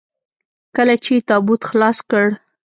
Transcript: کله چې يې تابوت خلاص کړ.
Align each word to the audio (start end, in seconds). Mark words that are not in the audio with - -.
کله 0.75 0.95
چې 1.03 1.11
يې 1.17 1.25
تابوت 1.29 1.61
خلاص 1.69 1.97
کړ. 2.09 2.25